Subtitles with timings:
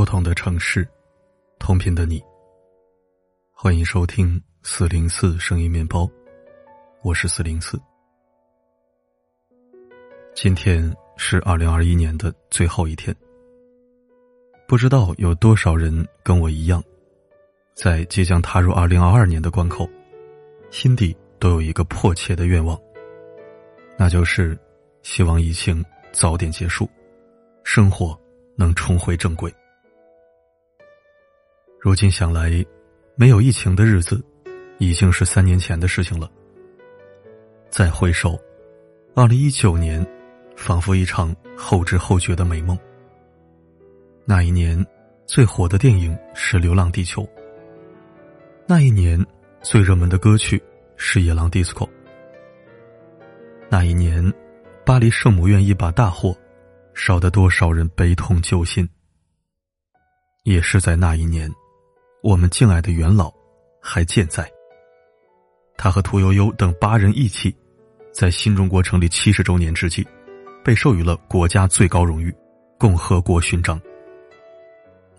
[0.00, 0.88] 不同的城市，
[1.58, 2.24] 同频的你。
[3.52, 6.08] 欢迎收听四零四声音面包，
[7.02, 7.78] 我是四零四。
[10.34, 13.14] 今天是二零二一年的最后一天，
[14.66, 16.82] 不知道有多少人跟我一样，
[17.74, 19.86] 在即将踏入二零二二年的关口，
[20.70, 22.80] 心底都有一个迫切的愿望，
[23.98, 24.58] 那就是
[25.02, 26.88] 希望疫情早点结束，
[27.64, 28.18] 生活
[28.56, 29.54] 能重回正轨。
[31.80, 32.64] 如今想来，
[33.16, 34.22] 没有疫情的日子，
[34.78, 36.30] 已经是三年前的事情了。
[37.70, 38.38] 再回首，
[39.14, 40.06] 二零一九年。
[40.56, 42.78] 仿佛一场后知后觉的美梦。
[44.26, 44.84] 那一年，
[45.24, 47.22] 最火的电影是《流浪地球》。
[48.66, 49.18] 那一年，
[49.62, 50.62] 最热门的歌曲
[50.96, 51.86] 是《野狼 DISCO》。
[53.70, 54.22] 那一年，
[54.84, 56.36] 巴黎圣母院一把大火，
[56.92, 58.86] 烧得多少人悲痛揪心。
[60.42, 61.50] 也是在那一年，
[62.22, 63.32] 我们敬爱的元老
[63.80, 64.50] 还健在。
[65.76, 67.54] 他和屠呦呦等八人一起，
[68.12, 70.06] 在新中国成立七十周年之际。
[70.62, 72.30] 被授予了国家最高荣誉——
[72.78, 73.80] 共和国勋章。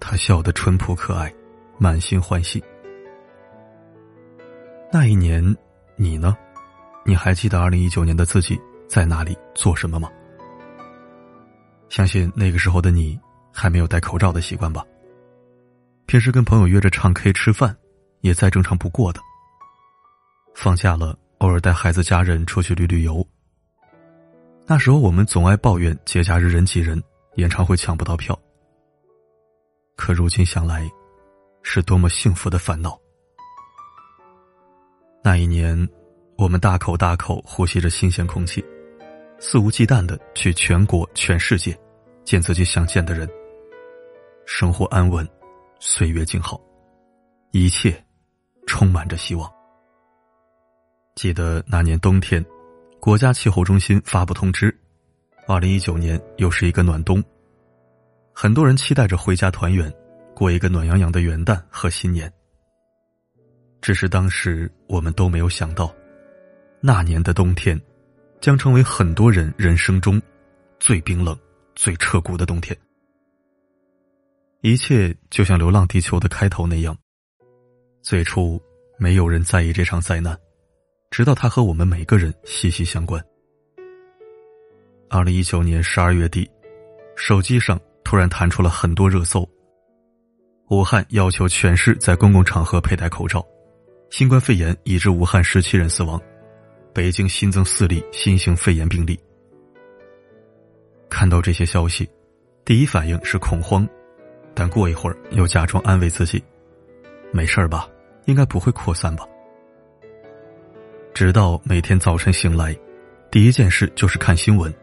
[0.00, 1.30] 他笑得淳朴可爱，
[1.76, 2.64] 满心欢喜。
[4.90, 5.54] 那一年，
[5.94, 6.34] 你呢？
[7.04, 8.58] 你还记得二零一九年的自己
[8.88, 10.10] 在哪里做什么吗？
[11.90, 13.20] 相信那个时候的你
[13.52, 14.82] 还没有戴口罩的习惯吧？
[16.06, 17.76] 平时跟朋友约着唱 K、吃饭，
[18.20, 19.20] 也再正常不过的。
[20.54, 23.26] 放假了，偶尔带孩子、家人出去旅旅游。
[24.66, 27.02] 那时候我们总爱抱怨节假日人挤人，
[27.34, 28.38] 演唱会抢不到票。
[29.96, 30.88] 可如今想来，
[31.62, 32.96] 是多么幸福的烦恼。
[35.24, 35.88] 那一年，
[36.38, 38.64] 我们大口大口呼吸着新鲜空气，
[39.40, 41.76] 肆无忌惮的去全国、全世界
[42.22, 43.28] 见自己想见的人。
[44.44, 45.28] 生活安稳，
[45.78, 46.60] 岁月静好，
[47.52, 48.04] 一切
[48.66, 49.50] 充满着希望。
[51.14, 52.44] 记得那年冬天。
[52.98, 54.76] 国家气候中心发布通知，
[55.46, 57.22] 二零一九年又是一个暖冬。
[58.32, 59.92] 很多人期待着回家团圆，
[60.34, 62.32] 过一个暖洋洋的元旦和新年。
[63.80, 65.94] 只是当时我们都没有想到，
[66.80, 67.80] 那年的冬天，
[68.40, 70.20] 将成为很多人人生中
[70.80, 71.38] 最冰冷、
[71.76, 72.76] 最彻骨的冬天。
[74.66, 76.98] 一切就像《流浪地球》的开头那样，
[78.02, 78.60] 最初
[78.98, 80.36] 没有人在意这场灾难。
[81.08, 83.24] 直到它和我们每个人息息相关。
[85.08, 86.50] 二零一九年十二月底，
[87.14, 89.48] 手机上突然弹出了很多热搜：
[90.70, 93.38] 武汉要求全市在公共场合佩戴口罩；
[94.10, 96.18] 新冠肺炎已致武汉十七人死亡；
[96.92, 99.16] 北京新增四例新型肺炎病例。
[101.08, 102.10] 看到这些消息，
[102.64, 103.88] 第一反应是恐慌，
[104.58, 106.42] 但过一会儿又假装安慰自己
[107.30, 107.86] ：“没事吧？
[108.24, 109.22] 应该不会扩散吧？”
[111.12, 112.74] 直到每天早晨醒来，
[113.30, 114.74] 第一件事就是看新闻，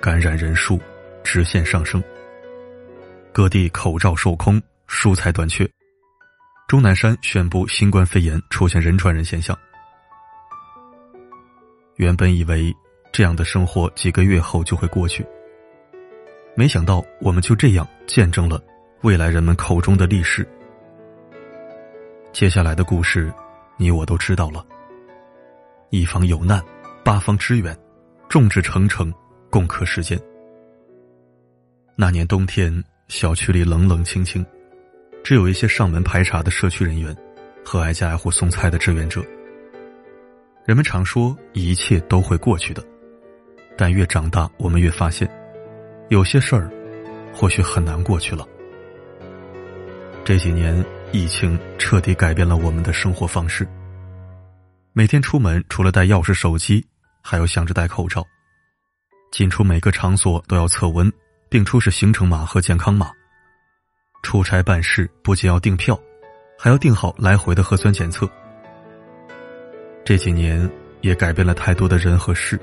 [0.00, 0.80] 感染人数
[1.22, 2.02] 直线上升。
[3.32, 5.70] 各地口罩售空，蔬菜短缺。
[6.66, 9.56] 钟南山宣布新冠肺炎出现人传人现象。
[11.96, 12.74] 原本以为
[13.12, 15.24] 这样的生活几个月后就会过去，
[16.56, 18.60] 没想到我们就这样见证了
[19.02, 20.46] 未来人们口中的历史。
[22.32, 23.32] 接下来的故事，
[23.78, 24.62] 你我都知道了。
[25.88, 26.62] 一方有难，
[27.02, 27.74] 八方支援，
[28.28, 29.10] 众志成城，
[29.48, 30.20] 共克时艰。
[31.96, 34.44] 那年冬天，小区里冷冷清清，
[35.24, 37.16] 只有一些上门排查的社区人员，
[37.64, 39.24] 和挨家挨户送菜的志愿者。
[40.66, 42.84] 人们常说一切都会过去的，
[43.78, 45.26] 但越长大，我们越发现，
[46.10, 46.70] 有些事儿，
[47.32, 48.46] 或许很难过去了。
[50.30, 53.66] 这几年，疫情彻底改变了我们的生活方式。
[54.92, 56.86] 每天出门，除了带钥匙、手机，
[57.20, 58.24] 还要想着戴口罩。
[59.32, 61.12] 进出每个场所都要测温，
[61.48, 63.10] 并出示行程码和健康码。
[64.22, 65.98] 出差办事不仅要订票，
[66.56, 68.30] 还要订好来回的核酸检测。
[70.04, 72.56] 这几年也改变了太多的人和事。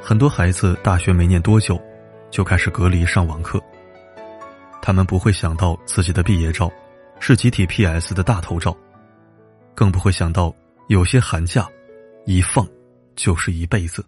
[0.00, 1.78] 很多孩子大学没念多久，
[2.30, 3.62] 就开始隔离上网课。
[4.82, 6.70] 他们不会想到自己的毕业照
[7.18, 8.76] 是集体 PS 的大头照，
[9.74, 10.54] 更不会想到。
[10.88, 11.68] 有些寒假，
[12.26, 12.66] 一放
[13.14, 14.04] 就是一辈子。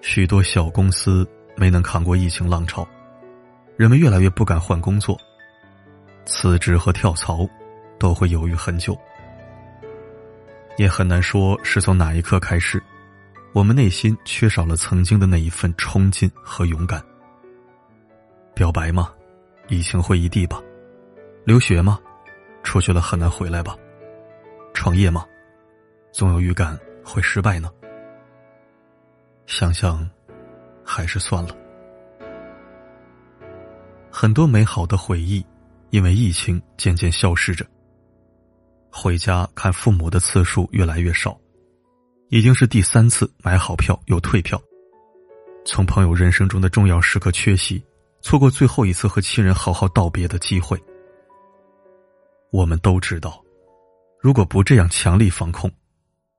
[0.00, 1.24] 许多小公司
[1.56, 2.84] 没能扛过疫情浪潮，
[3.76, 5.16] 人们越来越不敢换工作，
[6.24, 7.48] 辞职和跳槽
[8.00, 8.98] 都会犹豫很久。
[10.76, 12.82] 也很难说是从哪一刻开始，
[13.52, 17.00] 我们内心缺少了曾经的那一份冲劲和勇敢。
[18.56, 19.12] 表白吗？
[19.68, 20.62] 疫情会异地吧？
[21.44, 22.00] 留学吗？
[22.62, 23.76] 出去了很难回来吧？
[24.72, 25.26] 创业吗？
[26.10, 27.70] 总有预感会失败呢。
[29.44, 30.08] 想想，
[30.82, 31.54] 还是算了。
[34.10, 35.44] 很多美好的回忆，
[35.90, 37.62] 因为疫情渐渐消失着。
[38.90, 41.38] 回家看父母的次数越来越少，
[42.30, 44.58] 已经是第三次买好票又退票。
[45.66, 47.84] 从朋友人生中的重要时刻缺席，
[48.26, 50.76] 错过最后一次和亲人好好道别的机会。
[52.50, 53.40] 我们都知道，
[54.20, 55.70] 如果不这样强力防控，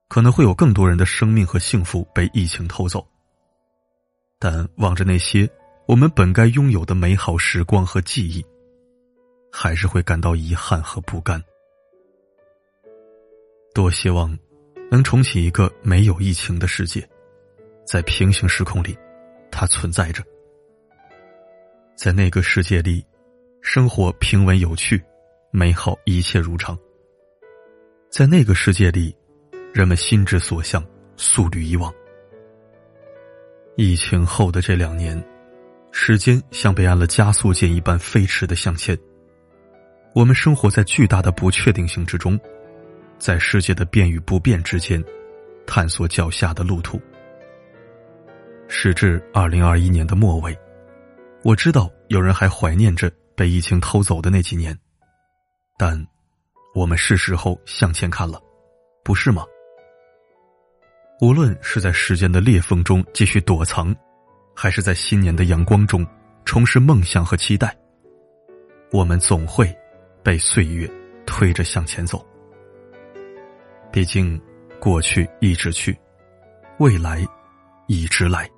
[0.10, 3.08] 可能会有更多人的生命和幸福被疫情偷走。
[4.38, 5.50] 但望着那些
[5.88, 8.46] 我们本该拥有的美好时光和记忆，
[9.50, 11.42] 还是会感到遗憾和不甘。
[13.74, 14.38] 多希望
[14.92, 17.08] 能重启一个没有疫情的世界，
[17.86, 18.94] 在平行时空里，
[19.50, 20.22] 它存在着。
[21.98, 23.04] 在那个世界里，
[23.60, 25.04] 生活平稳有趣，
[25.50, 26.78] 美好一切如常。
[28.12, 29.18] 在那个世界里，
[29.74, 30.86] 人们心之所向，
[31.16, 31.92] 速履以往。
[33.78, 35.22] 疫情后的这两年，
[35.92, 38.96] 时间像被按了加速键一般飞驰的向前。
[40.14, 42.40] 我们生活在巨大的不确定性之中。
[43.18, 45.04] 在世界的变与不变之间，
[45.66, 47.02] 探索脚下的路途。
[48.68, 50.56] 时至二零二一年的末尾，
[51.48, 54.78] 我知道有人还怀念着被疫情偷走的那几年，
[55.78, 55.98] 但
[56.76, 58.38] 我们是时候向前看了，
[59.02, 59.46] 不是吗？
[61.22, 63.96] 无论是在时间的裂缝中继续躲藏，
[64.54, 66.06] 还是在新年的阳光中
[66.44, 67.74] 重拾梦想和期待，
[68.92, 69.74] 我们总会
[70.22, 70.86] 被岁月
[71.26, 72.28] 推着向前走。
[73.90, 74.38] 毕竟，
[74.82, 75.98] 过去一直去，
[76.80, 77.26] 未来
[77.88, 78.50] 一直来。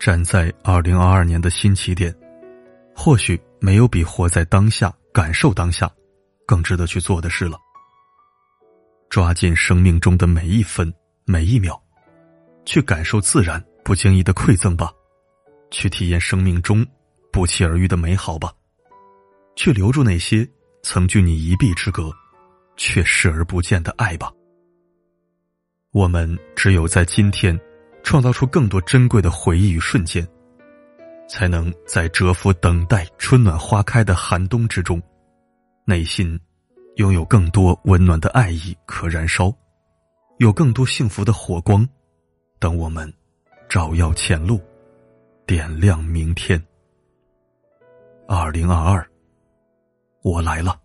[0.00, 2.12] 站在二零二二年的新起点，
[2.96, 5.92] 或许没有比活在当下、感受当下
[6.46, 7.58] 更值得去做的事了。
[9.10, 10.90] 抓紧生命中的每一分
[11.26, 11.78] 每一秒，
[12.64, 14.90] 去感受自然不经意的馈赠吧，
[15.70, 16.84] 去体验生命中
[17.30, 18.50] 不期而遇的美好吧，
[19.54, 20.48] 去留住那些。
[20.82, 22.10] 曾距你一臂之隔，
[22.74, 24.32] 却视而不见的爱吧。
[25.92, 27.60] 我们只有在今天，
[28.02, 30.26] 创造出更多珍贵的回忆与瞬间，
[31.28, 35.00] 才能在蛰伏等待春暖花开的寒冬之中，
[35.84, 36.38] 内心
[36.96, 39.52] 拥有更多温暖的爱意可燃烧，
[40.38, 41.88] 有更多幸福的火光，
[42.58, 43.12] 等我们
[43.68, 44.60] 照耀前路，
[45.46, 46.62] 点亮明天。
[48.26, 49.06] 二零二二。
[50.22, 50.78] 我来了。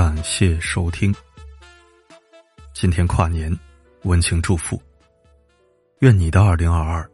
[0.00, 1.12] 感谢收听。
[2.72, 3.52] 今天跨年。
[4.04, 4.80] 温情祝福，
[5.98, 7.10] 愿你的二零二二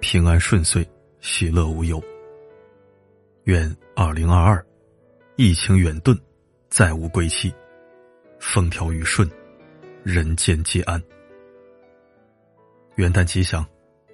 [0.00, 0.82] 平安顺遂，
[1.20, 2.02] 喜乐无忧。
[3.44, 4.66] 愿二零二二
[5.36, 6.18] 疫情远遁，
[6.70, 7.54] 再无归期，
[8.40, 9.30] 风调雨顺，
[10.02, 10.98] 人间皆安。
[12.94, 13.62] 元旦吉祥，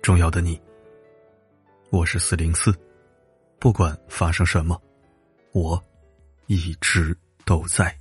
[0.03, 0.61] 重要的你。
[1.91, 2.75] 我是四零四，
[3.61, 4.77] 不管发生什么，
[5.53, 5.81] 我
[6.47, 7.97] 一直都在。